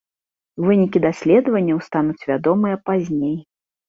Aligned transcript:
Вынікі 0.69 1.01
даследаванняў 1.03 1.79
стануць 1.87 2.27
вядомыя 2.31 2.79
пазней. 2.91 3.37